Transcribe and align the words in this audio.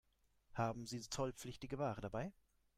Haben 0.55 0.87
Sie 0.87 0.99
zollpflichtige 0.99 1.77
Ware 1.77 2.01
dabei? 2.01 2.33